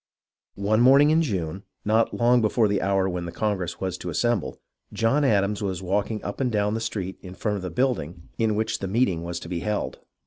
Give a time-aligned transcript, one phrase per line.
[0.55, 4.59] One morning in June, not long before the hour when the congress was to assemble,
[4.91, 8.55] John Adams was walking up and down the street in front of the building in
[8.55, 9.99] which the meeting was to be held.